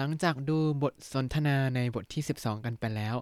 [0.00, 3.16] หลังจากดูบทสนทนาในบทที่ 12 กันไปแล้ว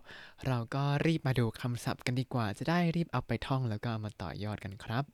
[0.47, 5.05] เราก็รีบมาดูคำศัพท์กันดีกว่า จะได้รีบเอาไปท่องแล้วก็เอามาต่อยอดกันครับ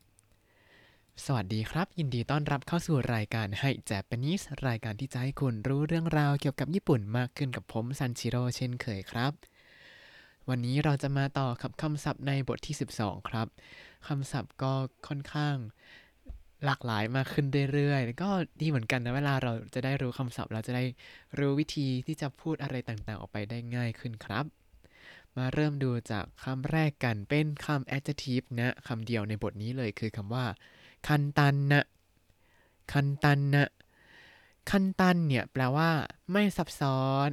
[1.24, 9.32] สวัสดีครับ ยินดีต้อนรับเข้าสู่รายการให้แจ p a n e s e รายการที่จะให้คุณรู้เรื่องราวเกี่ยวกับญี่ปุ่นมากขึ้นกับผมซันชิโร่เช่นเคยครับ
[10.48, 13.46] วันนี้เราจะมาต่อกับคำศัพท์ในบทที่ 12 ครับ
[14.08, 14.72] คำศัพท์ก็
[15.06, 15.56] ค่อนข้าง
[16.66, 20.84] หลากหลายมากขึ้นเรื่อยๆแล้วก็ดีเหมือนกันนะเวลาเราจะได้รู้คำศัพท์เราจะได้
[21.38, 24.45] รู้วิธีที่จะพูดอะไรต่างๆ ออกไปได้ง่ายขึ้นครับ
[25.37, 30.46] มาเริ่มดูจากคำแรกกันเป็นคำ adjective นะคำเดียวในบทนี้เลยคือคำว่า
[31.09, 31.84] คันตันนะ
[32.92, 33.68] คันตันนะ
[34.70, 35.90] คันตันเนี่ยแปลว่า
[36.32, 37.29] ไม่ซับซ้อน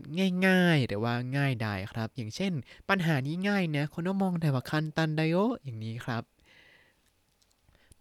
[0.47, 2.53] ง่ายๆ หรือว่าง่ายได้ครับ อย่างเช่น
[2.89, 6.23] ปัญหานี้ง่ายนะคนก็มองแต่ว่าคันตันไดโออย่างนี้ครับ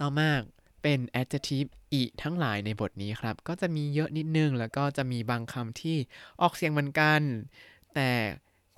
[0.00, 0.28] ต่อมา
[0.90, 5.96] เป็น adjective อีทั้งหลายในบทนี้ครับ ก็จะมีเยอะนิดนึง แล้วก็จะมีบางคำที่
[6.40, 7.20] ออกเสียงเหมือนกัน
[7.94, 8.10] แต่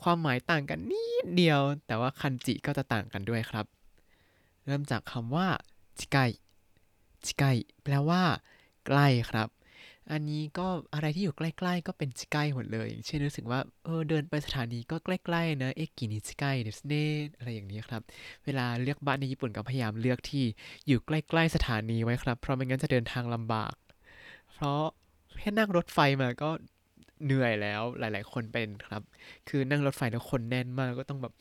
[0.03, 3.67] ความหมายต่างกันนิดเดียว แต่ว่าคันจิก็จะต่างกันด้วยครับ
[4.67, 5.47] เริ่มจากคำว่า
[5.99, 6.19] จิไก
[7.25, 7.45] จิไก
[7.83, 8.23] แปลว่า
[8.87, 9.49] ใกล้ครับ
[10.13, 17.05] อันนี้ก็อะไรที่อยู่ใกล้ ๆ ก็เป็นชิใกล้หมดเลยอย่างเช่นรู้สึกว่าเออเดินไปสถานีก็ใกล้ๆนะเอกินิชิใกล้เดสเน่
[17.39, 18.03] อะไรอย่างนี้ครับ
[18.45, 20.45] เวลาเลือกบ้านในญี่ปุ่นก็พยายามเลือกที่
[20.87, 23.75] อยู่ใกล้ๆสถานีไว้ครับ เพราะไม่งั้นจะเดินทางลำบาก
[24.53, 24.83] เพราะ
[25.39, 26.51] แค่นั่งรถไฟมาก็
[27.25, 29.03] เหนื่อยแล้วหลาย ๆ คนเป็นครับ
[29.49, 31.35] คือนั่งรถไฟแล้วคนแน่นมากก็ต้องแบบ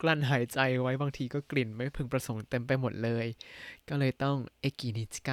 [0.00, 3.26] กลั้นหายใจไว้บางทีก็กลิ่นไม่พึงประสงค์เต็มไปหมดเลย
[3.88, 5.30] ก็เลยต้องเอกินิชิไก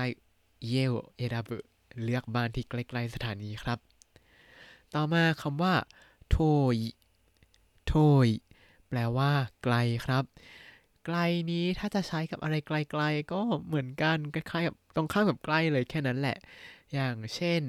[0.68, 1.58] เยวเอราบุ
[2.04, 3.80] เลือกบ้านที่ใกล้ๆสถานีครับ
[4.94, 5.76] ต่อมาคำว่า
[6.30, 6.38] โท
[6.74, 6.76] ย
[7.88, 7.96] โท
[8.26, 8.28] ย
[8.88, 9.32] แปลว่า
[9.64, 10.24] ไกลครับ
[11.06, 11.18] ไกล
[11.52, 16.38] นี้ถ้าจะใช้กับอะไรไกลๆ ก็เหมือนกันคล้ายๆกับตรงข้ามกับใกล้เลยแค่นั้นแหละ
[16.94, 17.62] อย่างเช่น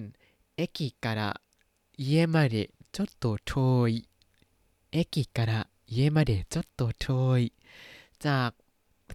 [0.56, 1.30] เอกิการะ
[2.04, 2.56] เยมาเด
[2.96, 3.52] จดโตโท
[3.88, 3.90] ย
[4.92, 5.60] เอกิการะ
[5.92, 7.06] เยมาเดจดโตโท
[7.38, 7.40] ย
[8.26, 8.50] จาก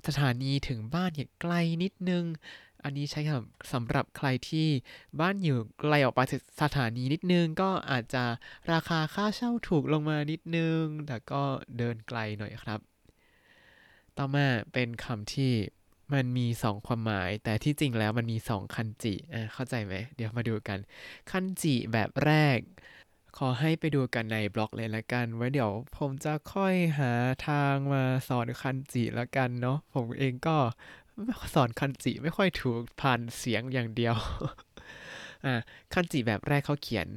[0.08, 2.26] สถานีถึงบ้านเนี่ยไกลนิดนึง
[2.84, 3.22] อันนี้ใช้
[3.74, 4.68] สำหรับใครที่
[5.20, 6.22] บ้านอยู่ไกลออกไป
[6.62, 8.24] สถานีนิดนึง ก็อาจจะ
[8.72, 11.44] ราคาค่าเช่าถูกลงมานิดนึง แต่ก็
[11.78, 12.80] เดินไกลหน่อยครับ
[14.18, 15.54] ต่อมาเป็นคำที่
[16.14, 20.80] มันมีสองความหมาย แต่ที่จริงแล้วมันมีสองคันจิอ่าเข้าใจไหม เดี๋ยวมาดูกัน
[21.32, 22.60] คันจิแบบแรก
[23.38, 27.12] ขอให้ไปดูกันในบล็อกเลยละกัน ไว้เดี๋ยวผมจะค่อยหา
[27.48, 30.58] ทางมาสอนคันจิละกันเนาะ ผมเองก็
[31.54, 34.16] สอนคันจิไม่ค่อยถูกผ่านเสียงอย่างเดียว
[35.46, 35.54] อ่า
[35.94, 37.08] คันจิแบบแรกเขาเขียน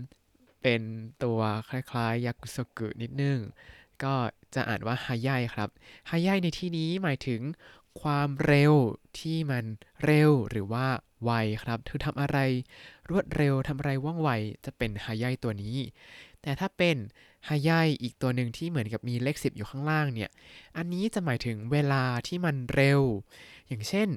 [0.63, 0.83] เป็น
[1.25, 3.39] ตัวคล้ายๆยากุโซกุนิดนึง
[4.05, 4.15] ก็
[4.55, 5.69] จะอ่านว่าฮายายครับ
[6.11, 7.41] ฮายายในที่นี้หมายถึง
[8.01, 8.75] ความเร็ว
[9.19, 9.65] ที่มัน
[10.05, 10.87] เร็วหรือว่า
[11.25, 11.31] ไว
[11.63, 12.39] ครับคือทำอะไร
[13.11, 14.31] รวดเร็วทำอะไรว่องไว
[14.65, 15.77] จะเป็นฮายายตัวนี้
[16.43, 16.97] แต่ถ้าเป็น
[17.49, 20.31] ฮายายอีกตัวหนึ่งที่เหมือนกับมีเลขสิบอยู่ข้างล่างเนี่ย
[20.77, 23.03] อันนี้จะหมายถึงเวลาที่มันเร็ว
[23.69, 24.09] อย่างเช่น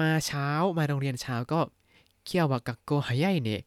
[0.00, 0.48] มาเช้า
[0.78, 1.60] มาโรงเรียนเช้าก็
[2.24, 3.62] เคียววากักโกฮายายเนะ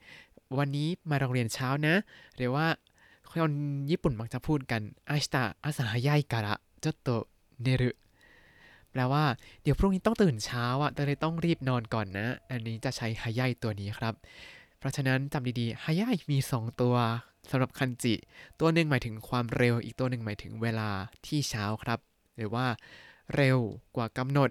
[0.58, 1.96] วันนี้มาโรงเรียนเช้านะ
[2.36, 2.68] หรือว่า
[3.30, 3.54] คน
[3.90, 7.10] ญี่ปุ่นมักจะพูดกันอาชิตะอาซาฮายายการะจดโต
[7.62, 7.92] เนรุ
[8.92, 9.26] แปลว่า
[9.62, 14.14] เดี๋ยวพรุ่งนี้ต้องตื่นเช้าอะแต่เลยต้องรีบนอนก่อนนะ อันนี้จะใช้ฮายายตัวนี้ครับ
[14.78, 16.96] เพราะฉะนั้นจำดีๆฮายายมี 2 ตัว
[17.50, 18.14] สำหรับคันจิ
[18.60, 20.90] ตัวหนึ่งหมายถึงความเร็ว อีกตัวหนึ่งหมายถึงเวลา
[21.26, 22.00] ที่เช้าครับ
[22.38, 22.66] หรือว่า
[23.36, 23.58] เร็ว
[23.96, 24.50] กว่ากำหนด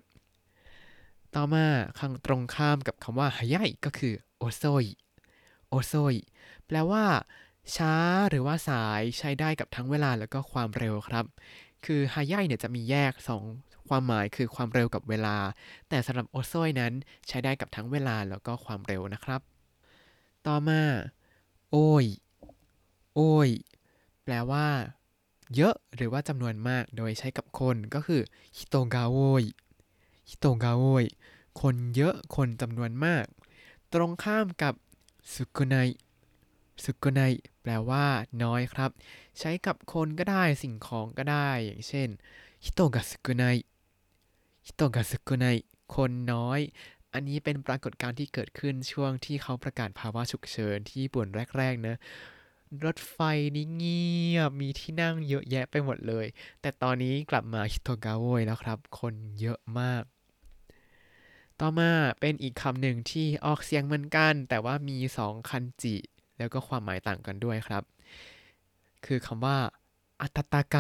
[1.37, 1.67] ต่อมา
[1.99, 4.85] ข้างตรงข้ามกับคำว่าฮายายก็คือโอโซย
[5.69, 6.15] โอโซย
[6.67, 7.05] แปลว่า
[7.77, 7.95] ช้า
[8.31, 11.25] หรือว่าสายใช้ได้กับทั้งเวลาแล้วก็ความเร็วครับ
[11.85, 13.13] คือฮายายเนี่ยจะมีแยก
[13.51, 15.37] 2 ความหมายคือความเร็วกับเวลา
[15.89, 16.93] แต่สำหรับโอโซยนั้น
[17.29, 19.41] ใช้ได้กับทั้งเวลาแล้วก็ความเร็วนะครับ
[20.47, 20.81] ต่อมา
[21.71, 22.07] โอย
[23.15, 23.49] โอย
[24.25, 24.67] แปลว่า
[25.57, 28.21] เยอะหรือว่าจำนวนมากโดยใช้กับคนก็คือ
[28.57, 31.05] 人が多い 人が多い
[31.61, 33.27] คนเยอะคนจำนวนมาก
[33.93, 34.75] ตรงข้ามกับ
[35.35, 35.77] 少ない
[36.85, 37.21] 少ない
[37.63, 38.07] แปลว่า
[38.43, 38.91] น้อยครับ
[39.39, 42.09] ใช้กับคนก็ได้สิ่งของก็ได้ อย่างเช่น
[42.65, 43.45] 人が少ない 人
[44.67, 45.45] が少ない
[45.95, 46.61] คนน้อย
[47.13, 51.27] อันนี้เป็นปรากฏการณ์ที่เกิดขึ้นช่วงที่เขาประกาศภาวะฉุกเฉินที่ญี่ปุ่น
[51.59, 51.97] แรกๆนะ
[52.85, 53.19] รถไฟ
[53.57, 54.07] นี่เงี
[54.37, 56.27] ยบ มีที่นั่งเยอะแยะไปหมดเลย
[56.61, 60.03] แต่ตอนนี้กลับมาฮิโตกาโวยแล้วครับ คนเยอะมาก
[61.61, 65.97] ต่อมาเป็นอีกคำหนึ่งที่ออกเสียงเหมือนกัน แต่ว่ามีสองคันจิ
[66.39, 67.83] แล้วก็ความหมายต่างกันด้วยครับ
[69.07, 69.57] คือคำว่า
[70.21, 70.77] อัตตาไก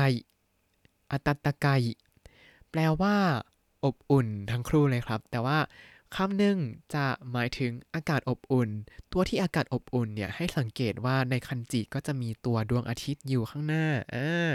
[1.12, 1.66] อัตตาไก
[2.70, 3.16] แปลว่า
[3.84, 5.58] อบอุ่นทั้งครู่เลยครับ แต่ว่า
[6.16, 6.58] คำหนึ่ง
[6.94, 8.70] จะหมายถึงอากาศอบอุ่น
[9.12, 14.54] ตัวที่อากาศอบอุ่นเนี่ยให้สังเกตว่าในคันจิก็จะมีตัวดวงอาทิตย์อยู่ข้างหน้าอ่า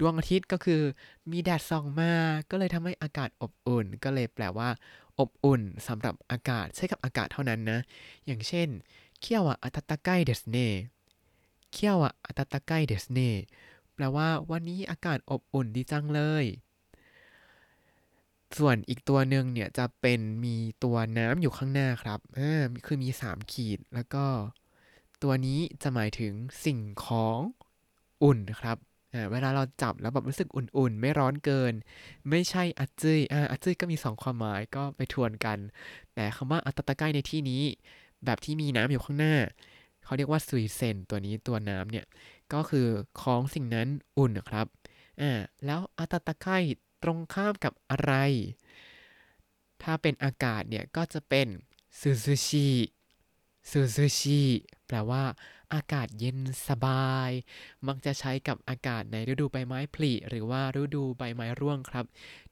[0.00, 0.82] ดวงอาทิตย์ก็คือ
[1.30, 2.12] มีแดดส่องมา
[2.50, 4.68] ก็เลยทำให้อากาศอบอุ่น ก็เลยแปลว่า
[5.20, 7.78] อบอุ่นสำหรับอากาศใช้กับอากาศเท่านั้นนะ
[8.26, 8.68] อย่างเช่น
[9.20, 10.68] เคียวอะอัตตะไกเดสเน่
[11.72, 13.30] เคียวอะอัตตะไกเดสเน่
[13.94, 16.44] แปลว่าวันนี้อากาศอบอุ่นดีจังเลย
[18.58, 24.26] ส่วนอีกตัวหนึ่งเนี่ยจะเป็นมีตัวน้ำอยู่ข้างหน้าครับอ่าคือมี 3 ขีดแล้วก็
[25.22, 26.32] ตัวนี้จะหมายถึง
[26.64, 27.38] สิ่งของ
[28.22, 28.78] อุ่นครับ
[29.32, 31.74] เวลาเราจับแล้วแบบรู้สึกอุ่นๆ ไม่ร้อนเกิน
[32.30, 35.58] ไม่ใช่อัจจุยอ่าอัจจุยก็มี 2 ความหมายก็ไปทวนกัน
[36.14, 37.62] แต่คำว่าอัตตะไกในที่นี้
[38.24, 39.36] แบบที่มีน้ำอยู่ข้างหน้า
[40.04, 42.06] เขาเรียกว่าซุยเซนตัวนี้ตัวน้ำเนี่ย
[42.52, 42.86] ก็คือ
[43.20, 43.88] ของสิ่งนั้น
[44.18, 44.66] อุ่นครับ
[45.20, 45.32] อ่า
[45.64, 46.46] แล้วอัตตะไก
[47.02, 48.12] ตรงข้ามกับอะไร
[49.82, 51.46] ถ้าเป็นอากาศเนี่ยก็จะเป็น
[51.98, 52.68] ซูซูชิ
[53.70, 54.42] ซูซูชิ
[54.86, 55.22] แปลว่า
[55.74, 56.38] อากาศเย็น
[56.68, 57.30] สบาย
[57.86, 62.06] มักจะใช้กับอากาศในฤดูใบไม้ผลิหรือว่าฤดูใบไม้ร่วงครับ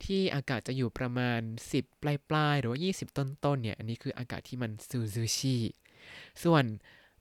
[0.05, 1.41] ที่อากาศจะอยู่ประมาณ
[1.73, 5.57] 10 ปลายปลายหรือว่า 20 ต้นต้นเนี่ย อันนี้คืออากาศที่มันซูซูชิ
[6.45, 6.65] ส่วน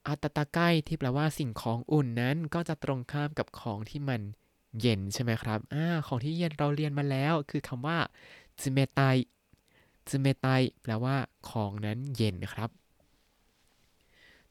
[0.08, 4.22] อาตตะไกที่แปลว่าสิ่งของอุ่นนั้นก็จะตรงข้ามกับของที่มัน
[4.82, 7.98] เย็นใช่ไหมครับอ่าของที่เย็นเราเรียนมาแล้ว คือคำว่า
[8.62, 9.00] จิเมไต
[10.10, 10.48] จิเมไต
[10.82, 11.16] แปลว่า
[11.50, 12.70] ของนั้นเย็นครับ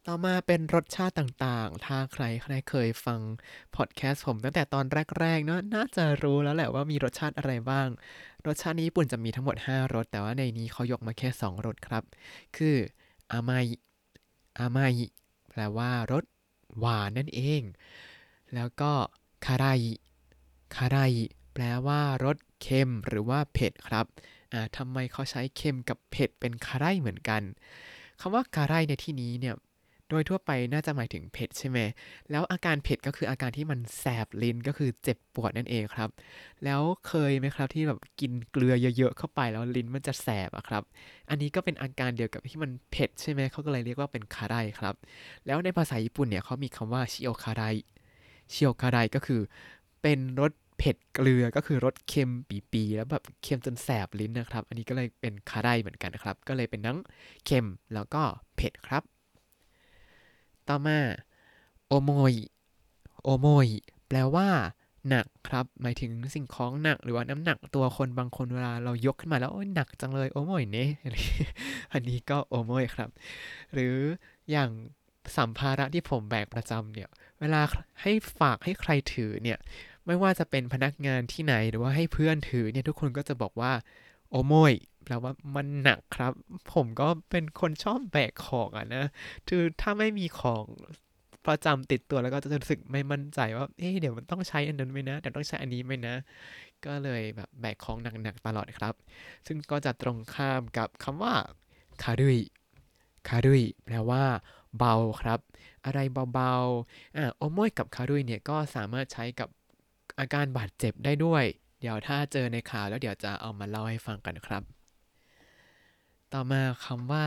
[0.09, 3.21] ต่อมาเป็นรสชาติต่างๆ ถ้าใครใครเคยฟัง
[3.77, 4.85] พอดแคสต์ผมตั้งแต่ตอน
[5.21, 7.89] แรกๆ เนาะน่าจะรู้แล้วแหละว่ามีรสชาติอะไรบ้าง
[8.47, 12.03] รสชาตินี้ญี่ปุ่นจะมีทั้งหมด 5 รส แต่ว่าในนี้เขายกมาแค่ 2 รสครับ
[12.57, 12.77] คือ
[13.33, 13.65] อามาย
[14.59, 14.93] อามาย
[15.51, 16.25] แปลว่ารส
[16.79, 17.63] หวานนั่นเอง
[18.55, 18.93] แล้วก็
[19.47, 19.81] คาราย
[20.77, 21.13] คาราย
[21.55, 24.07] แปลว่ารสเค็มหรือว่าเผ็ดครับ
[24.53, 27.43] อ่าทำไมเขาใช้เค็มกับเผ็ดเป็นคารายเหมือนกัน
[28.21, 29.57] คำว่าคารายในที่นี้เนี่ย
[30.11, 31.79] โดยทั่วไปน่าจะหมายถึงเผ็ดใช่ไหม
[32.31, 36.11] แล้วอาการเผ็ดก็คืออาการที่มันแสบลิ้นก็คือเจ็บปวดนั่นเองครับ
[36.65, 40.83] แล้วเคยไหมครับที่แบบกินเกลือเยอะๆเข้าไปแล้วลิ้นมันจะแสบอะครับ
[41.31, 44.95] อันนี้ก็เป็นอาการเดียวกับที่มันเผ็ดใช่ไหมเขาก็เลยเรียกว่าเป็นคารายครับ
[45.47, 47.75] แล้วในภาษาญี่ปุ่นเนี่ยเขามีคำว่าชิโอคาราย
[48.53, 49.41] ชิโอคารายก็คือ
[50.03, 52.31] เป็นรสเผ็ดเกลือก็คือรสเค็ม
[52.73, 56.99] ปี๋แล้วแบบเค็มจนแสบลิ้นนะครับ อันนี้ก็เลยเป็นคาไดเหมือนกันนะครับ ก็เลยเป็นทั้ง
[57.47, 58.23] เค็มแล้วก็
[58.57, 59.14] เผ็ดครับ
[60.69, 60.99] ต่อมา
[61.89, 62.33] โอโมย
[63.23, 63.67] โอโมย
[64.09, 64.49] แปลว่า
[65.09, 70.87] หนักครับ หมายถึงสิ่งของหนักหรือว่าน้ำหนักตัวคนบางคนเวลาเรายกขึ้นมาแล้วโอ้ยหนักจังเลยโอโมยเน่
[71.93, 73.11] อันนี้ก็โอโมยครับ
[73.73, 73.95] หรือ
[74.51, 74.71] อย่าง
[75.37, 77.09] สัมภาระที่ผมแบกประจำเนี่ย
[77.41, 77.61] เวลา
[78.03, 79.59] ให้ฝากให้ใครถือเนี่ย
[80.07, 83.73] ไม่ว่าจะเป็นพนักงานที่ไหนหรือว่าให้เพื่อนถือเนี่ยทุกคนก็จะบอกว่า
[84.31, 84.73] โอโมย
[85.05, 86.33] แปลว่ามันหนักครับ
[86.75, 89.05] ผมก็เป็นคนชอบแบกของอะนะ
[89.49, 90.65] คือถ้าไม่มีของ
[91.47, 96.15] ประจำติดตัวแล้วก็จะรู้สึกไม่มั่นใจว่าเอ๊ะเดี๋ยวมันต้องใช้อันนั้นไหมนะเดี๋ยวต้องใช้อันนี้ไหมนะ
[96.87, 98.95] ก็เลยแบบแบกของหนักๆตลอดครับ
[99.47, 101.35] ซึ่งก็จะตรงข้ามกับคำว่า
[102.03, 102.39] คารุย
[103.29, 104.25] คารุยแปลว่า
[104.79, 105.41] เบาครับ
[105.85, 105.99] อะไร
[106.35, 109.49] เบาๆอ่าโอโมยกับคารุยเนี่ยก็สามารถใช้กับ
[110.19, 111.45] อาการบาดเจ็บได้ด้วย
[111.81, 114.74] เดี๋ยวถ้าเจอในข่าวแล้วเดี๋ยวจะเอามาเล่าให้ฟังกันครับ
[116.33, 117.27] ต่อมาคำว่า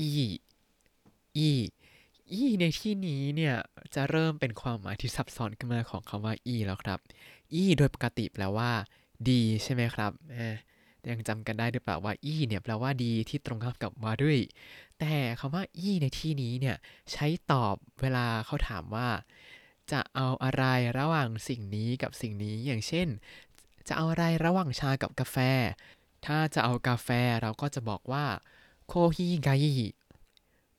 [0.00, 0.08] อี
[1.36, 1.50] อี
[2.32, 3.56] อีในที่นี้เนี่ย
[3.94, 6.98] จะเริ่มเป็นความหมายที่ซับซ้อนขึ้นมาของคำว่าอีแล้วครับ
[7.52, 8.70] อีโดยปกติแปลว่า
[9.30, 10.12] ดีใช่ไหมครับ
[11.10, 14.38] ยังจำกันได้หรือเปล่าว่าอีเนี่ยแปลว่าดีที่ตรงข้ามกับว่าด้วย
[14.98, 16.76] แต่คำว่าอีในที่นี้เนี่ย
[17.12, 19.08] ใช้ตอบเวลาเขาถามว่า
[19.92, 20.64] จะเอาอะไร
[20.98, 23.08] ระหว่างสิ่งนี้กับสิ่งนี้อย่างเช่น
[23.88, 25.36] จะเอาอะไรระหว่างชากับกาแฟ
[26.26, 27.08] ถ้าจะเอากาแฟ
[27.42, 28.24] เราก็จะบอกว่า
[28.88, 29.50] โคฮิไก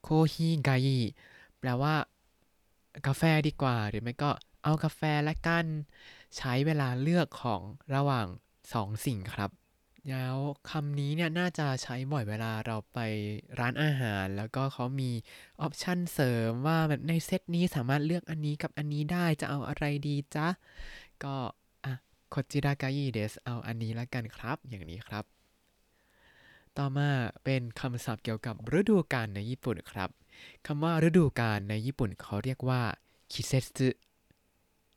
[0.04, 0.72] โคฮิไก
[1.60, 1.96] แปลว่า
[3.08, 4.32] กาแฟดีกว่า หรือไม่ก็
[4.64, 5.66] เอากาแฟและกัน
[6.38, 7.62] ใช้เวลาเลือกของ
[7.96, 8.28] ระหว่าง
[8.74, 9.52] สองสิ่งครับ
[10.10, 10.38] แล้ว
[10.70, 13.00] คำนี้เนี่ยน่าจะใช้บ่อยเวลาเราไป
[13.60, 15.12] ร้านอาหาร แล้วก็เขามี
[15.62, 20.48] ออปชันเสริมว่าแบบในเซตนี้สามารถเลือกอันนี้กับอันนี้ได้จะเอาอะไรดีจ๊ะ
[21.24, 21.36] ก็
[21.86, 21.94] อะ
[22.30, 25.37] โคจิรากายิเดสเอาอันนี้ละกันครับ อย่างนี้ครับ
[26.78, 27.10] ต่อมา
[27.44, 30.10] เป็นคำศัพท์เกี่ยวกับฤดูกาลในญี่ปุ่นครับ
[30.66, 32.82] คำว่าฤดูกาลในญี่ปุ่นเขาเรียกว่า
[33.32, 33.90] คิเซสึ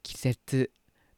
[0.04, 0.62] คิเซสึ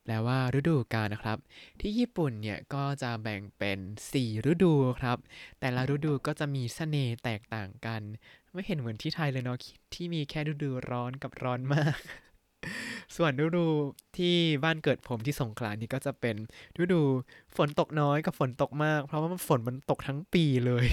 [0.02, 1.38] แปลว่าฤดูกาลนะครับ
[1.80, 3.78] ที่ญี่ปุ่นเนี่ยก็จะแบ่งเป็น
[4.12, 5.18] 4 ฤดูครับ
[5.60, 8.02] แต่ละฤดูก็จะมีเสน่ห์แตกต่างกัน
[8.52, 9.58] ไม่เห็นเหมือนที่ไทยเลยเนาะ
[9.94, 11.98] ที่มีแค่ฤดูร้อนกับร้อนมาก
[13.16, 13.66] ส่วนฤดู
[14.16, 16.36] ที่บ้านเกิดผมที่สงขลานี่ก็จะเป็น
[16.82, 17.00] ฤดู
[17.56, 20.86] ฝนตกน้อยกับฝนตกมาก เพราะว่าฝนมันตกทั้งปีเลย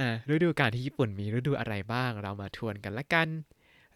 [0.00, 3.28] อ่าฤดูกาลที่ญี่ปุ่นมีฤดูอะไรบ้าง เรามาทวนกันละกัน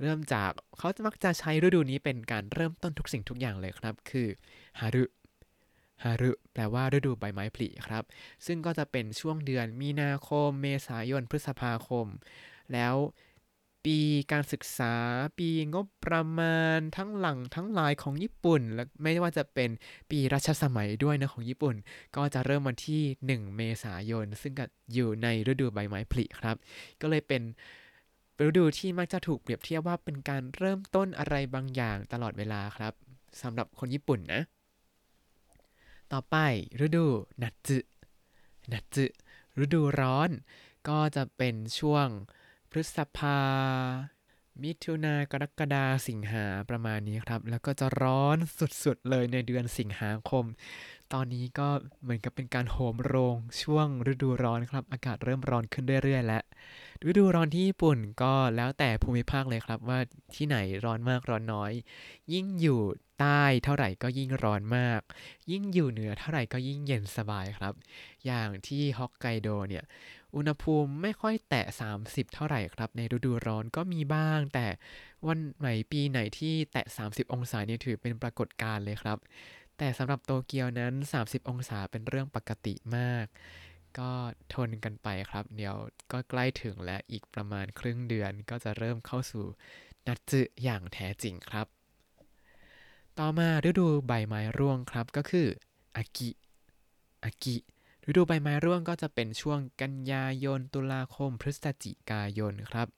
[0.01, 4.29] เริ่มจากเขาจะมักจะใช้ฤดูนี้เป็นการเริ่มต้นทุกสิ่งทุกอย่างเลยครับ คือ
[4.81, 5.05] ฮารุ
[6.05, 8.05] ฮารุแปลว่าฤดูใบไม้ผลิครับ
[8.47, 12.07] ซึ่งก็จะเป็นช่วงเดือนมีนาคม เมษายน พฤษภาคม
[12.73, 12.95] แล้ว
[13.85, 13.99] ปี
[14.33, 14.95] การศึกษา
[15.39, 19.71] ปีงบประมาณทั้งหลังทั้งหลายของญี่ปุ่น และไม่ว่าจะเป็น
[20.11, 21.75] ปีรัชสมัยด้วยนะของญี่ปุ่น
[22.17, 26.57] ก็จะเริ่มวันที่ 1 เมษายน ซึ่งก็อยู่ในฤดูใบไม้ผลิครับ
[27.01, 27.43] ก็เลยเป็น
[28.47, 32.93] ฤดูที่มักจะถูกเปรียบเทียบว่าเป็นการเริ่มต้นอะไรบางอย่างตลอดเวลาครับ
[33.43, 34.43] สำหรับคนญี่ปุ่นนะ
[36.13, 36.37] ต่อไป
[36.85, 37.07] ฤดู
[37.43, 37.79] นัตสึ
[38.73, 39.05] นัตสึ
[39.65, 40.31] ฤดูร้อน
[40.89, 42.09] ก็จะเป็นช่วง
[42.75, 43.41] พฤษภา
[44.63, 48.37] มิถุนากรกฎาสิงหาประมาณนี้ครับ แล้วก็จะร้อน
[48.85, 50.45] สุดๆเลยในเดือนสิงหาคม
[51.13, 51.69] ตอนนี้ก็
[52.03, 56.43] เหมือนกับเป็นการโหมโรงช่วงฤดูร้อนครับ อากาศเริ่มร้อนขึ้นเรื่อยๆแล้ว
[57.09, 59.99] ฤดูร้อนที่ญี่ปุ่นก็แล้วแต่ภูมิภาคเลยครับว่า
[60.35, 61.73] ที่ไหนร้อนมากร้อนน้อย
[62.33, 62.81] ยิ่งอยู่
[63.21, 65.01] ใต้เท่าไหร่ก็ยิ่งร้อนมาก
[65.51, 67.75] ยิ่งอยู่เหนือเท่าไหร่ก็ยิ่งเย็นสบายครับ
[68.27, 69.85] อย่างที่ฮอกไกโดเนี่ย
[70.37, 71.65] อุณหภูมิไม่ค่อยแตะ
[71.99, 74.67] 30 เท่าไหร่ครับ ในฤดูร้อนก็มีบ้าง แต่
[75.27, 79.19] วันไหนปีไหนที่แตะ 30 องศาเนี่ยถือเป็นปรากฏการณ์เลยครับ
[79.79, 83.27] แต่สำหรับโตเกียวนั้น 30 องศาเป็นเรื่องปกติมาก
[83.99, 84.11] ก็
[84.55, 85.77] ทนกันไปครับ เดี๋ยว
[86.13, 89.47] ก็ใกล้ถึงและอีกประมาณครึ่งเดือนก็จะเริ่มเข้าสู่
[90.07, 91.67] นัดจึอย่างแท้จริงครับ
[93.19, 95.47] ต่อมาฤดูใบไม้ร่วงครับก็คือ
[95.97, 96.31] อากิ
[97.25, 97.57] อากิ
[98.09, 102.89] ฤดูใบไม้ร่วงก็จะเป็นช่วงกันยายน ตุลาคม พฤศจิกายนครับ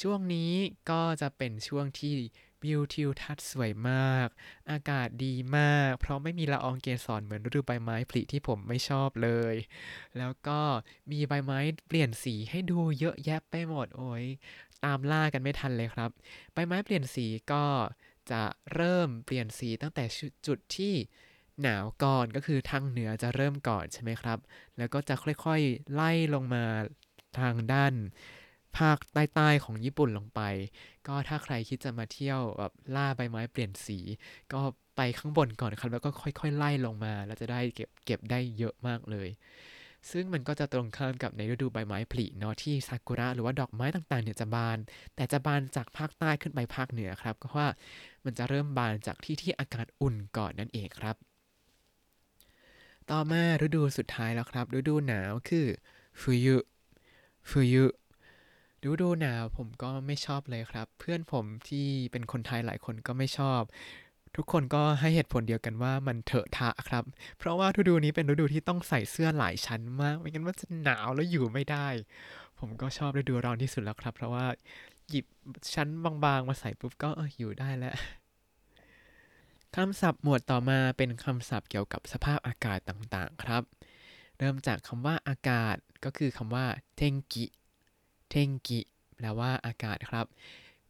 [0.00, 0.52] ช่วงนี้
[0.90, 2.12] ก็จะเป็นช่วงที่
[2.64, 4.28] วิวทิวทัศน์สวยมาก
[4.70, 9.54] อากาศดีมาก เพราะไม่มีละอองเกสรเหมือนฤดูใบไม้ผลิที่ผมไม่ชอบเลย
[10.18, 10.60] แล้วก็
[11.12, 11.58] มีใบไม้
[11.88, 14.24] เปลี่ยนสีให้ดูเยอะแยะไปหมดโอ้ย
[14.84, 16.10] ตามล่ากันไม่ทันเลยครับ
[16.52, 17.64] ใบไม้เปลี่ยนสีก็
[18.30, 18.42] จะ
[18.74, 20.04] เริ่มเปลี่ยนสีตั้งแต่
[20.46, 20.94] จุดที่
[21.62, 24.38] หนาวก่อนก็คือทางเหนือจะเริ่มก่อนใช่ไหมครับ
[24.78, 26.64] แล้วก็จะค่อยๆ ไล่ลงมา
[27.38, 27.92] ทางด้าน
[28.78, 30.40] ภาคใต้ๆของญี่ปุ่นลงไป
[31.06, 33.98] ก็ถ้าใครคิดจะมาเที่ยวแบบล่าใบไม้เปลี่ยนสี
[34.52, 34.60] ก็
[34.96, 39.28] ไปข้างบนก่อนครับ แล้วก็ค่อยๆ ไล่ลงมา แล้วจะได้เก็บเก็บได้เยอะมากเลย
[40.10, 44.78] ซึ่งมันก็จะตรงข้ามกับในฤดูใบไม้ผลิเนาะที่ซากุระหรือว่าดอกไม้ต่างๆเนี่ยจะบาน
[45.16, 47.68] แต่จะบานจากภาคใต้ขึ้นไปภาคเหนือครับเพราะว่า
[48.24, 51.31] มันจะเริ่มบานจากที่ที่อากาศอุ่นก่อนนั่นเองครับ
[53.12, 55.66] ต่อมาฤดูสุดท้ายแล้วครับ ฤดูหนาวคือ
[56.20, 56.56] ฟุยุ
[57.50, 57.84] ฟุยุ
[58.88, 63.60] ฤดูหนาวผมก็ไม่ชอบเลยครับ เพื่อนผมที่เป็นคนไทยหลายคนก็ไม่ชอบ
[64.36, 67.04] ทุกคนก็ให้เหตุผลเดียวกันว่ามันเถอะทะครับ
[67.38, 71.88] เพราะว่าฤดูนี้เป็นฤดูที่ต้องใส่เสื้อหลายชั้นมากไม่งั้นมันจะหนาวแล้วอยู่ไม่ได้
[72.58, 74.46] ผมก็ชอบฤดูร้อนที่สุดแล้วครับ เพราะว่า
[75.08, 75.26] หยิบ
[75.74, 77.94] ชั้นบางๆมาใส่ปุ๊บก็อออยู่ได้แล้ว
[79.76, 83.62] คำศัพท์หมวดต่อมาเป็นคำศัพท์เกี่ยวกับสภาพอากาศต่างๆครับ
[84.38, 87.44] เริ่มจากคำว่าอากาศก็คือคำว่าเทงกิ
[88.30, 88.80] เทงกิ
[89.16, 90.26] แปลว่าอากาศครับ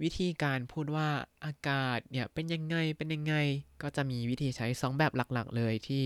[0.02, 1.08] วิธีการพูดว่า
[1.44, 3.34] อากาศเนี่ยเป็นยังไงเป็นยังไง
[3.82, 6.04] ก็จะมีวิธีใช้ 2 แบบหลักๆ เลยที่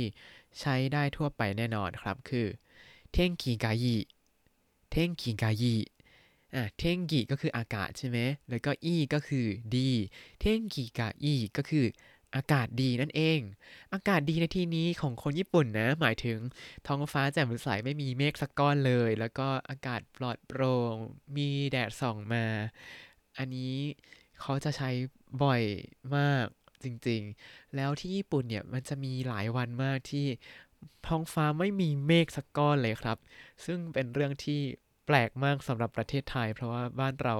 [0.61, 2.47] ใช้ได้ทั่วไปแน่นอนครับคือ
[3.13, 3.97] เทงกิกายิ
[4.91, 5.77] เทงกิกายิ
[6.55, 8.19] อะเทงกิก็คืออากาศใช่ไหม
[8.49, 9.91] แล้วก็อีก็คือดี
[10.41, 11.85] เทงกิกาอีก็คือ
[12.35, 13.41] อากาศดีนั่นเอง
[13.93, 16.39] อากาศดีในที่นี้ของคนญี่ปุ่นนะ หมายถึง
[16.87, 20.97] ท้องฟ้าแจ่มใสไม่มีเมฆสักก้อนเลย แล้วก็อากาศปลอดโปร่ง
[21.37, 22.45] มีแดดส่องมา
[23.39, 23.75] อันนี้
[24.41, 24.91] เขาจะใช้
[25.43, 25.63] บ่อย
[26.17, 26.47] มาก
[26.85, 30.27] จริงๆ แล้วที่ญี่ปุ่นเนี่ยมันจะมีหลายวันมากที่
[31.07, 33.19] ท้องฟ้าไม่มีเมฆสักก้อนเลยครับ
[33.65, 34.61] ซึ่งเป็นเรื่องที่
[35.07, 37.37] แปลกมากสำหรับประเทศไทย เพราะว่าบ้านเรา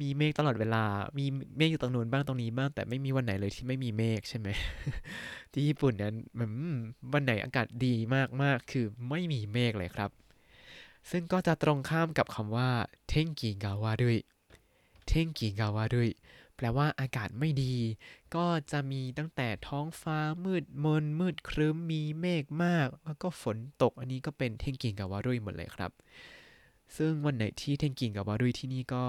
[0.00, 0.84] มีเมฆตลอดเวลา
[1.18, 1.26] มี
[1.56, 4.48] เมฆอยู่ตรงนู้นบ้างตรงนี้บ้างแต่ไม่มีวันไหนเลยที่ไม่มีเมฆใช่ไหม
[5.52, 6.50] ที่ญี่ปุ่นนั้นมัน
[7.12, 7.94] วันไหนอากาศดี
[8.42, 10.10] มากๆ คือไม่มีเมฆเลยครับ
[11.10, 12.70] ซึ่งก็จะตรงข้ามกับคำว่า
[13.08, 14.18] เทงกีกาวาด้วย
[15.06, 16.08] เทงกีกาวาด้วย
[16.56, 17.74] แปลว่าอากาศไม่ดี
[18.34, 25.92] ก็จะมีตั้งแต่ท้องฟ้ามืดมนมืดครึ้มมีเมฆมาก แล้วก็ฝนตกอันนี้ก็เป็นเทงกิงกาวารุยหมดเลยครับ
[26.96, 29.04] ซึ่งวันไหนที่เทงกิงกาวารุยที่นี่ก็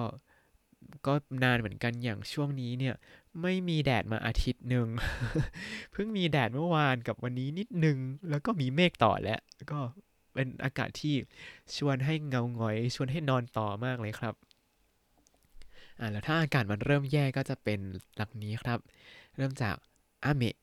[1.08, 2.96] ก็นานเหมือนกันอย่างช่วงนี้เนี่ย
[3.42, 4.88] ไม่มีแดดมาอาทิตย์หนึ่ง
[5.92, 7.98] เพิ่งมีแดดเมื่อวานกับวันนี้นิดนึง
[8.30, 9.40] แล้วก็มีเมฆต่อแล้ว
[9.72, 9.80] ก็
[10.34, 11.16] เป็นอากาศที่
[11.76, 14.36] ชวนให้เงาหงอย ชวนให้นอนต่อมากเลยครับ
[16.00, 17.80] อ่าแล้วถ้าอากาศมันเริ่มแย่ก็จะเป็น
[18.16, 18.80] หลักนี้ครับ
[19.38, 19.76] เริ่มจาก
[20.26, 20.58] อาเมะ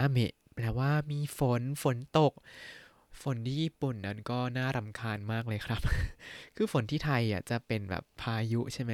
[0.00, 2.32] อาเมะแปลว่ามีฝนฝนตก
[3.22, 5.80] ฝนที่ญี่ปุ่นนั้นก็น่ารำคาญมากเลยครับ
[6.56, 8.92] คือฝนที่ไทยอะจะเป็นแบบพายุใช่ไหม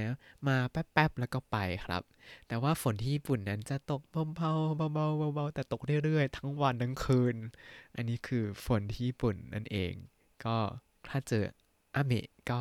[0.48, 2.02] มาแป๊บๆแล้วก็ไปครับ
[2.48, 7.36] แต่ว่าฝนที่ญี่ปุ่นนั้นจะตกเบาๆเบาๆเบาๆแต่ตกเรื่อยๆ ทั้งวันทั้งคืน
[7.96, 9.92] อันนี้คือฝนที่ญี่ปุ่นนั่นเอง
[10.44, 10.56] ก็
[11.08, 11.44] ถ้าเจอ
[11.94, 12.60] อาเมะก็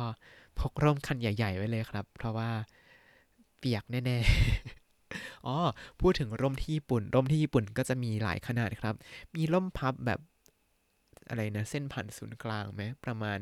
[0.58, 2.50] พกร่มคันใหญ่ ๆ ไว้เลยครับ เพราะว่า
[3.58, 5.56] เปียกแน่ๆ อ๋อ
[6.00, 8.94] พูดถึงร่มที่ญี่ปุ่น ร่มที่ญี่ปุ่นก็จะมีหลายขนาดครับ
[9.34, 10.20] มีร่มพับแบบ
[11.32, 13.38] อะไรนะเส้นผ่านศูนย์กลางไหมประมาณ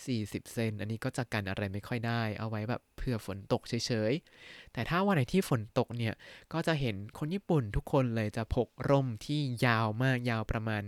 [0.00, 6.14] 40 เซนอันนี้ก็จะกันอะไรไม่ค่อยได้ เอาไว้แบบเผื่อฝนตกเฉยๆ แต่ถ้าวันไหนที่ฝนตกเนี่ย
[6.52, 10.82] ก็จะเห็นคนญี่ปุ่นทุกคนเลยจะพกร่มที่ยาวมากยาวประมาณ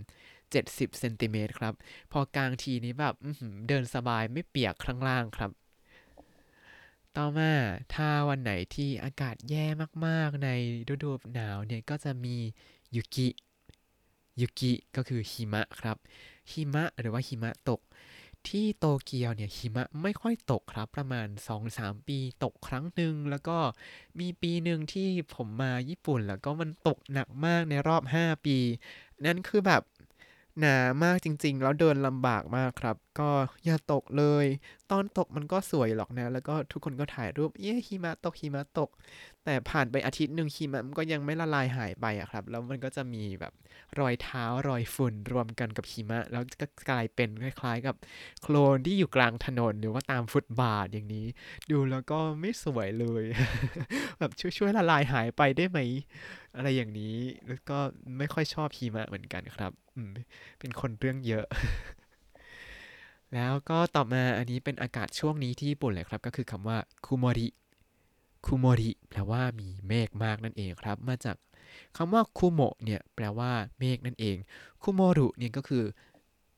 [0.50, 1.74] 70เซนติเมตรครับ
[2.12, 3.14] พอกลางทีนี้แบบ
[3.68, 5.50] เดินสบายไม่เปียกข้างล่างครับ
[7.16, 7.52] ต่อมา
[7.94, 9.66] ถ้าวันไหนที่อากาศแย่
[10.06, 10.48] มากๆใน
[10.92, 12.36] ฤดูหนาวเนี่ยก็จะมี
[12.96, 13.28] ยุกิ
[14.40, 15.96] ยุกิก็คือหิมะครับ
[16.50, 17.80] หิมะหรือว่าหิมะตก
[18.48, 21.28] ที่โตเกียวเนี่ยหิมะไม่ค่อยตกครับ ประมาณ
[21.66, 23.58] 2-3 ปีตกครั้งหนึ่งแล้วก็
[24.20, 28.58] มีปีหนึ่งที่ผมมาญี่ปุ่น แล้วก็มันตกหนักมากในรอบ 5 ปี
[29.24, 29.82] นั่นคือแบบ
[30.60, 33.30] หนามากจริง ๆ แล้วเดินลำบากมากครับ ก็
[33.64, 34.46] อย่าตกเลย
[34.90, 38.90] ตอนตกมันก็สวยหรอกนะ แล้วก็ทุกคนก็ถ่ายรูป เย้หิมะตกหิมะตก
[39.44, 43.52] แต่ผ่านไปอาทิตย์หนึ่งหิมะมันก็ยังไม่ละลายหายไปอะครับ แล้วมันก็จะมีแบบ
[44.00, 47.96] รอยเท้ารอยฝุ่นรวมกันกับหิมะ แล้วก็กลายเป็นคล้ายๆกับ
[48.42, 51.26] โคลนที่อยู่กลางถนนหรือว่าตามฟุตบาทอย่างนี้
[51.70, 53.24] ดูแล้วก็ไม่สวยเลย
[54.18, 55.78] แบบช่วยๆละลายหายไปได้ไหม
[56.56, 57.16] อะไรอย่างนี้
[57.48, 57.78] แล้วก็
[58.18, 60.10] ไม่ค่อยชอบหิมะเหมือนกันครับอืม
[60.60, 61.46] เป็นคนเรื่องเยอะ
[63.34, 67.46] แล้วก็ต่อมาอันนี้เป็นอากาศช่วงนี้ที่ญี่ปุ่นเลยครับ ก็คือคำว่าคุโมริ
[68.46, 71.36] คุโมริแปลว่ามีเมฆมากนั่นเองครับ มาจาก
[71.96, 74.36] คำว่าคุโมะเนี่ยแปลว่าเมฆนั่นเอง
[74.82, 75.84] คุโมรุเนี่ยก็คือ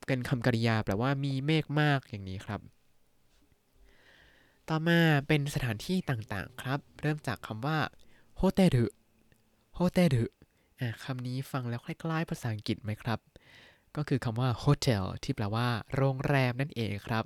[0.07, 2.61] เป็นคำกริยาแปลว่ามีเมฆมากอย่างนี้ครับ
[4.69, 7.79] ต่อมาเป็นสถานที่ต่างๆครับ เริ่มจากคำว่า
[8.37, 8.77] ホテル
[9.75, 10.17] ホテル
[11.05, 13.19] คำนี้ฟังแล้วคล้ายๆภาษาอังกฤษไหมครับ
[13.97, 17.25] ก็คือคำว่า hotel ที่แปลว่าโรงแรมนั่นเองครับ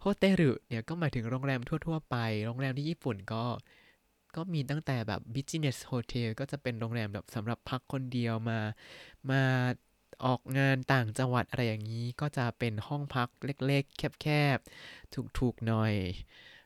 [0.00, 3.44] ホテルเนี่ยก็หมายถึงโรงแรมทั่ว ๆ ไป โรงแรมที่ญี่ปุ่นก็
[4.36, 8.58] ก็มีตั้งแต่แบบ business hotel ก็จะเป็นโรงแรมแบบสำหรับพักคนเดียวมา
[9.30, 9.42] มา
[10.24, 15.94] ออกงานต่างจังหวัดอะไรอย่างนี้ ก็จะเป็นห้องพักเล็กๆ แคบๆ ถูกๆ หน่อย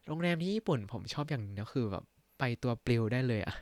[0.07, 2.04] โรงแรมที่ญี่ปุ่นผมชอบอย่างนึงนะคือแบบ
[2.38, 3.57] ไปตัวปลิวได้เลยอะ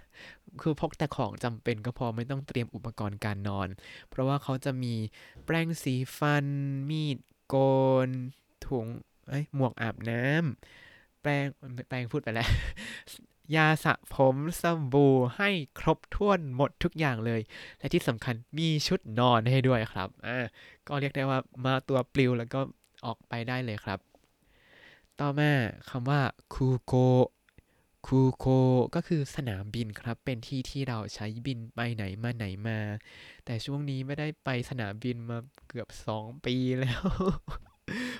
[0.62, 3.68] คือพกแต่ของจำเป็นก็พอไม่ต้องเตรียมอุปกรณ์การนอน
[4.08, 4.94] เพราะว่าเขาจะมี
[5.44, 6.46] แปรงสีฟัน
[6.90, 7.56] มีดโก
[8.06, 8.08] น
[8.66, 8.86] ถุง
[9.28, 11.46] ไอ้หมวกอาบน้ำแปรง
[11.88, 12.48] แปรงพูดไปแล้ว
[13.54, 17.40] ยาสระผมสบู่ให้ครบถ้วนหมดทุกอย่างเลย
[17.78, 20.38] และที่สำคัญมีชุดนอนให้ด้วยครับอ่า
[20.88, 22.60] ก็เรียกได้ว่ามาตัวปลิวแล้วก็
[23.06, 23.98] ออกไปได้เลยครับ
[25.20, 25.52] ต่อมา
[25.88, 26.20] คำว่า
[26.54, 26.94] คูโก
[28.06, 28.46] คูโค
[28.94, 32.78] ก็คือสนามบินครับ เป็นที่ที่เราใช้บินไปไหนมาไหนมา
[33.44, 37.02] แต่ช่วงนี้ไม่ได้ไปสนามบินมาเกือบสองปีแล้ว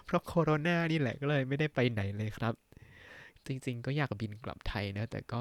[0.05, 2.55] เพราะโคโรนานี่แหละก็เลยไม่ได้ไปไหนเลยครับ
[3.49, 5.41] จริง ๆ ก็อยากบินกลับไทยนะ แต่ก็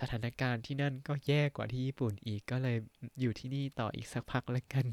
[0.00, 2.76] สถานการณ์ที่นั่นก็แย่กว่าที่ญี่ปุ่นอีกก็เลย
[3.20, 4.84] อยู่ที่นี่ต่ออีกสักพักแล้วกัน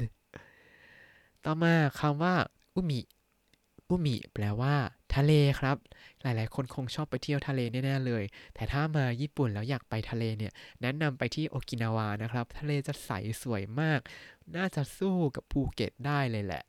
[1.46, 2.36] ต่อมาคำว่า
[2.76, 3.02] อุมิ
[3.90, 4.76] อุมิ แปลว่า
[5.16, 5.78] ทะเลครับ
[6.22, 8.24] หลายๆ คนคงชอบไปเที่ยวทะเลแน่ๆเลย
[8.56, 14.00] แต่ถ้ามาญี่ปุ่นแล้วอยากไปทะเลเนี่ย แนะนำไปที่โอกินาวานะครับ ทะเลจะใสสวยมาก
[14.56, 16.64] น่าจะสู้กับภูเก็ตได้เลยแหละ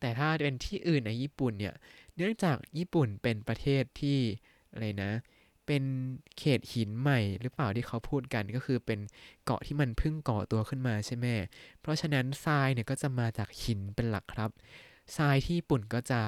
[0.00, 1.74] แต่ถ้าเป็นที่อื่นในญี่ปุ่นเนี่ย
[2.16, 4.18] เนื่องจากญี่ปุ่นเป็นประเทศที่
[4.76, 5.12] อะไรนะ
[5.66, 5.84] เป็น
[6.38, 9.00] เขตหินใหม่หรือเปล่าที่เขาพูดกันก็คือเป็น
[9.44, 11.26] เกาะที่มันเพิ่งก่อตัวขึ้นมาใช่ไหม
[11.80, 14.50] เพราะฉะนั้นทรายเนี่ยก็จะมาจากหินเป็นหลักครับ
[15.16, 16.20] ทรายที่ญี่ปุ่นก็จะ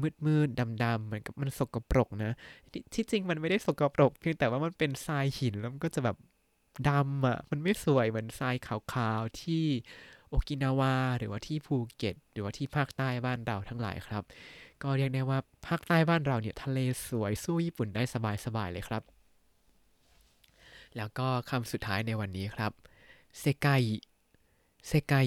[0.00, 2.32] มืดมืดดำดำเหมือนกับมันสกปรกนะ
[2.94, 6.16] ที่จริงมันไม่ได้สกปรกเพียงแต่ว่ามันเป็นทรายหินแล้วมันก็จะแบบ
[6.88, 9.64] ดำอะมันไม่สวยเหมือนทรายขาวๆที่
[10.28, 14.22] โอกินาวาหรือว่าที่ภูเก็ต หรือว่าที่ภาคใต้บ้านเราทั้งหลายครับ
[14.82, 18.02] ก็เรียกได้ว่าภาคใต้บ้านเราเนี่ยทะเลสวยสู้ญี่ปุ่นได้
[18.44, 19.02] สบายๆเลยครับ
[20.96, 22.72] แล้วก็คำสุดท้ายในวันนี้ครับ
[23.38, 23.82] เซกาย
[24.88, 25.26] เซกาย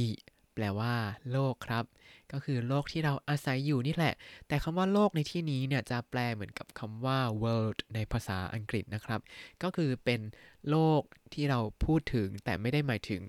[0.53, 0.93] แปลว่า
[1.31, 1.85] โลกครับ
[2.31, 4.15] ก็คือโลกที่เราอาศัยอยู่นี่แหละ
[4.47, 9.21] แต่คำว่าโลกในที่นี้เนี่ยจะแปลเหมือนกับคำว่า world ในภาษาอังกฤษนะครับ
[9.63, 10.21] ก็คือเป็น
[10.69, 11.01] โลก
[11.33, 13.21] ที่เราพูดถึงแต่ไม่ได้หมายถึง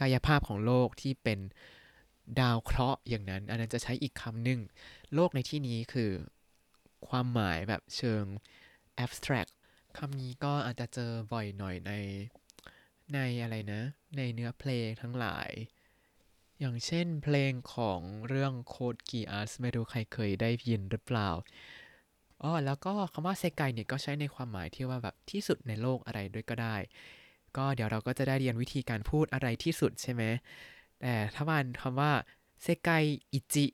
[0.00, 1.38] กายภาพของโลกที่เป็น
[2.40, 4.60] ดาวเคราะห์อย่างนั้น อันนั้นจะใช้อีกคำหนึ่ง
[5.14, 6.12] โลกในที่นี้คือ
[7.08, 8.24] ความหมายแบบเชิง
[9.04, 9.52] abstract
[9.98, 11.92] คำนี้ก็อาจจะเจอบ่อยหน่อยใน
[13.14, 13.82] ในอะไรนะ
[14.16, 15.50] ในเนื้อเพลงทั้งหลาย
[16.58, 21.28] อย่างเช่นเพลงของเรื่องโคดกีอาร์สไม่รู้ใครเคยได้ยินหรือเปล่า
[22.42, 26.76] อ๋อแล้วก็คำว่าเซไกเนี่ยก็ใช้ในความหมายที่ว่าแบบที่สุดในโลกอะไรด้วยก็ได้
[27.56, 30.22] ก็เดี๋ยวเราก็จะได้เรียนวิธีการพูดอะไรที่สุดใช่ไหม
[31.00, 32.12] แต่ถ้ามันคำว่า
[32.62, 32.90] เซไก
[33.32, 33.66] อิจิ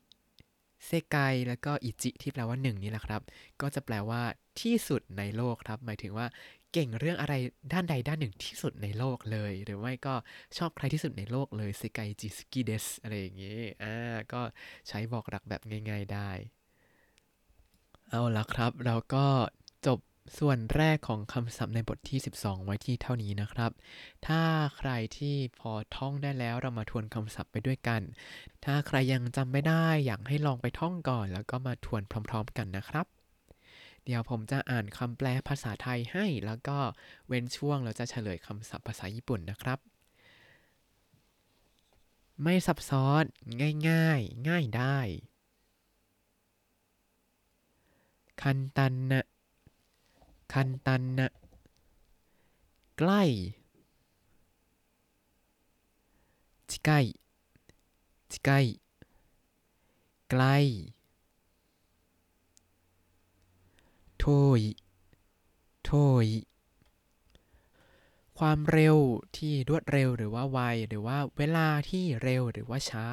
[0.85, 3.21] เซไกแล้วก็อิจิที่แปลว่าหนึ่งนี่แหละครับ
[3.61, 4.21] ก็จะแปลว่า
[4.61, 6.27] ที่สุดในโลกครับ หมายถึงว่า
[6.73, 7.33] เก่งเรื่องอะไร
[7.73, 10.15] ด้านใดด้านหนึ่งที่สุดในโลกเลย หรือไม่ก็
[10.57, 14.41] ชอบใครที่สุดในโลกเลยเซไกจิสกิเดสอะไรอย่างนี้อ่าก็
[14.87, 16.29] ใช้บอกรักแบบง่าย ๆได้
[18.09, 19.25] เอาละครับ เราก็
[20.37, 23.71] ส่วนแรกของคำศัพท์ในบทที่ 12 ไว้ที่เท่านี้นะครับ
[24.27, 24.41] ถ้า
[24.77, 28.01] ใครที่พอท่องได้แล้วเรามาทวนคำศัพท์ไปด้วยกัน
[28.65, 33.05] ถ้าใครยังจำไม่ได้อยากให้ลองไปท่องก่อน แล้วก็มาทวนพร้อม ๆ กันนะครับ
[34.03, 36.77] เดี๋ยวผมจะอ่านคำแปลภาษาไทยให้ แล้วก็
[37.27, 39.79] เว้นช่วงเราจะเฉลยคำศัพท์ภาษาญี่ปุ่นนะครับ
[42.43, 43.23] ไม่ซับซ้อน
[43.89, 44.99] ง่าย ๆ ง่ายได้
[48.41, 49.25] คันตันนะ
[50.53, 51.29] คันตันนะ
[52.97, 53.23] ใกล้
[56.69, 56.99] จิไกล้
[58.45, 58.51] ใก
[60.29, 60.55] ไกล้
[64.27, 64.61] ทย
[65.85, 65.91] โท
[66.23, 66.27] ย
[68.37, 68.97] ความเร็ว
[69.37, 73.07] ที่รวดเร็วหรือว่าไว หรือว่าเวลาที่เร็วหรือว่าเช้า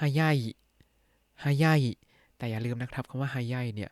[0.00, 0.38] ฮายาย
[1.42, 1.82] ฮายาย
[2.42, 3.90] แต่อย่าลืมนะครับคำว่าไฮยายเนี่ย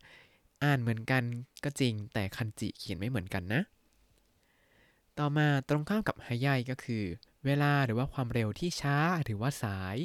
[0.63, 1.23] อ่านเหมือนกัน
[1.65, 3.63] ก็จริง แต่คันจิเขียนไม่เหมือนกันนะ
[5.19, 7.03] ต่อมาตรงข้ามกับไฮยายก็คือ
[7.45, 9.97] เวลาหรือว่าความเร็วที่ช้าหรือว่าสาย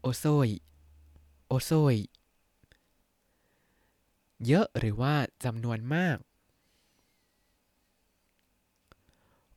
[0.00, 0.48] โอโซย
[1.48, 1.96] โอโซย
[4.46, 5.14] เยอะหรือว่า
[5.44, 6.16] จำนวนมาก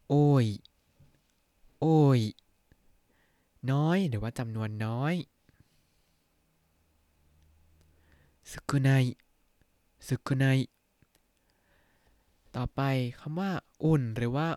[0.09, 0.45] โอ้ย
[1.79, 2.19] โอ้ย
[3.71, 5.15] น้อยหรือว่าจำนวนน้อย
[8.51, 8.89] สุกุไน
[10.07, 10.45] สุกุไน
[12.55, 12.81] ต่อไป
[13.19, 13.51] คำว่า
[13.83, 14.47] อุ่น หรือว่า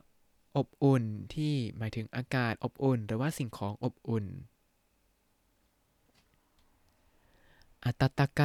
[0.57, 4.27] อบอุ่น ที่หมายถึงอากาศอบอุ่น หรือว่าสิ่งของอบอุ่น
[7.85, 8.43] อัตตะไก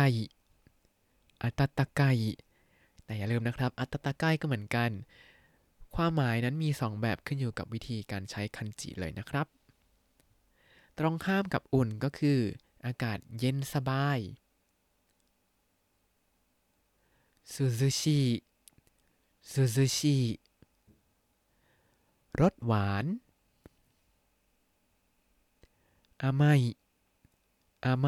[1.44, 2.02] อัตตะไก
[3.04, 4.90] แต่อย่าลืมนะครับ อัตตะไกก็เหมือนกัน
[5.96, 9.48] ความหมายนั้นมี 2 แบบขึ้นอยู่กับวิธีการใช้คันจิเลยนะครับ
[11.00, 12.40] ตรงข้ามกับอุ่นก็คือ
[12.86, 14.20] อากาศเย็นสบาย
[17.52, 18.20] ซูซูชิ
[19.52, 20.18] ซูซูชิ
[22.40, 23.06] รสหวาน
[26.22, 26.44] อาไม
[27.86, 28.08] อาไม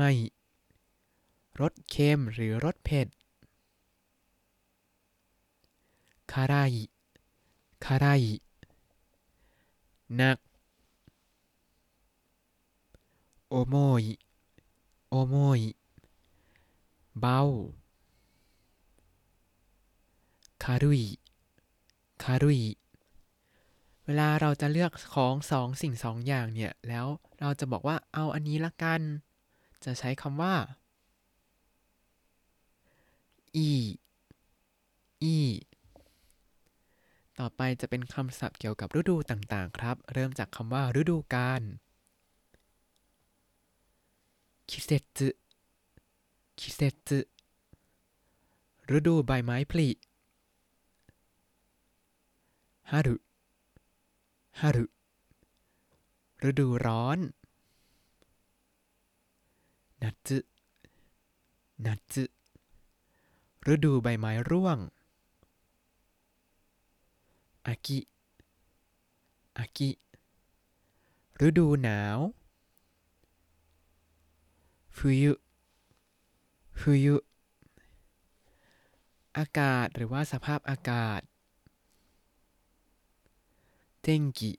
[1.59, 3.07] รสเค็มหรือรสเผ็ด
[6.31, 6.73] คาราย
[7.85, 8.23] คาราย
[10.15, 10.37] หนัก
[13.49, 14.03] โอโมย
[15.09, 15.59] โอโมย
[17.19, 17.39] เบา
[20.65, 21.03] คารุย
[22.23, 22.61] คารุย
[24.05, 27.05] เวลาเราจะเลือกของสองสิ่งสองอย่างเนี่ย แล้ว
[27.39, 29.01] เราจะบอกว่าเอาอันนี้ละกัน
[29.85, 30.55] จะใช้คำว่า
[33.55, 33.69] อี
[35.23, 35.37] อี
[37.39, 41.61] ต่อไปจะเป็นคำศัพท์เกี่ยวกับฤดูต่างๆ ครับ เริ่มจากคำว่าฤดูกาล
[44.69, 45.29] คิเซจุ
[46.59, 47.19] คิเซจุ
[48.97, 49.89] ฤดูใบไม้ผลิ
[52.91, 53.15] ฮารุ
[54.59, 54.85] ฮารุ
[56.49, 57.19] ฤดูร้อน
[60.01, 60.37] นัตสึ
[61.85, 62.23] นัตสึ
[63.73, 64.77] ฤดูใบไม้ร่วง
[67.67, 67.99] อากิ
[69.57, 69.89] อากิ
[71.47, 72.19] ฤดูหนาว
[74.97, 75.33] ฟุยุ
[76.79, 77.15] ฟุยุ
[79.37, 81.21] อากาศหรือว่าสภาพอากาศ
[84.07, 84.51] เทงกิ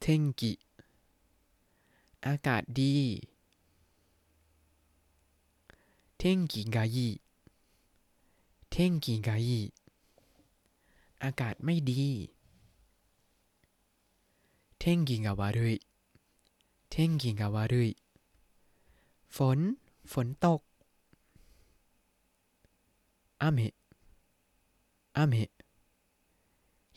[0.00, 0.52] เทงกิ
[2.26, 2.94] อากาศดี
[6.18, 7.10] เทงกิกายิ
[8.70, 9.62] เทงกิกายิ
[11.22, 12.02] อากาศไม่ดี
[14.78, 15.76] เทงกิกาวารุย
[16.90, 17.90] เทงกิกาวรุย
[19.36, 19.58] ฝน
[20.12, 20.60] ฝนตก
[23.40, 23.58] อาเม
[25.16, 25.50] อเมะ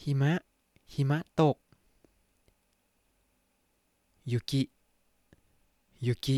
[0.04, 0.47] หิมะ
[0.94, 1.58] หิมะตก
[4.32, 4.62] ยุกิ
[6.08, 6.38] ยุกิ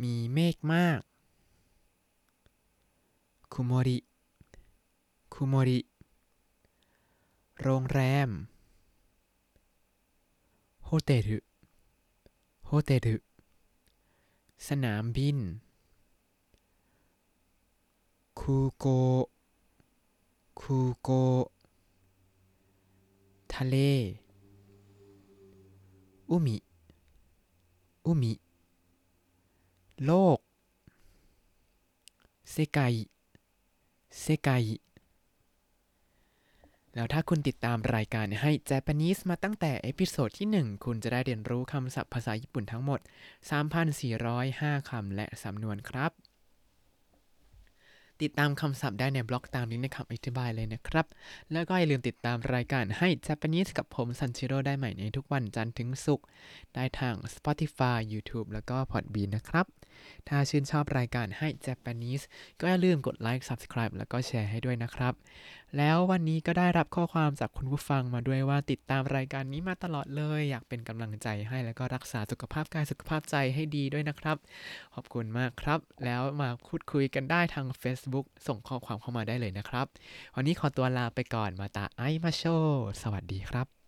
[0.00, 1.00] มีเมฆมาก
[3.52, 3.98] คุโมริ
[5.32, 5.80] คุโมริ
[7.60, 8.30] โรงแรม
[10.84, 11.30] โฮเทル
[12.66, 13.06] โฮเทル
[14.66, 15.38] สนามบิน
[18.40, 18.86] คูโก
[20.60, 21.08] คูโก
[23.56, 23.76] ทะเล
[26.30, 26.56] อุมิ
[28.06, 28.32] อุมิ
[30.04, 30.38] โลก
[32.50, 32.78] เซไก
[34.20, 34.50] เซไก
[36.94, 43.00] แล้วถ้าคุณติดตามรายการให้ Japanese มาตั้งแต่ episode ที่ 1 คุณจะได้เรียนรู้คำศัพท์ภาษาญี่ปุ่นทั้งหมด
[44.14, 46.12] 3,405 คำและสำนวนครับ
[48.22, 51.06] ติดตามคำศัพท์ได้ในบล็อกตามลิงก์ในคำอธิบายเลยนะครับ
[51.52, 56.26] แล้วก็อย่าลืมติดตามรายการให้ Japanese กับผมซันชิโร่ได้ใหม่ในทุกวันจันทร์ถึงศุกร์
[56.74, 59.66] ได้ทาง Spotify YouTube แล้วก็ Podbean นะครับ
[60.28, 62.24] ถ้าชื่นชอบรายการให้ Japanese
[62.60, 65.14] ก็อย่าลืมกดไลค์ Subscribe แล้วก็แชร์ให้ด้วยนะครับ
[65.78, 74.36] แล้ววันนี้ก็ได้รับข้อความจากคุณผู้ฟังมาด้วยว่าติดตามรายการนี้มาตลอดเลย อยากเป็นกำลังใจให้แล้วก็รักษาสุขภาพกายสุขภาพใจให้ดีด้วยนะครับ
[74.94, 79.86] ขอบคุณมากครับ แล้วมาพูดคุยกันได้ทาง Facebook ส่งข้อความเข้ามาได้เลยนะครับ
[80.36, 82.44] วันนี้ขอตัวลาไปก่อนมาตาไอมาโช
[83.02, 83.79] สวัสดีครับ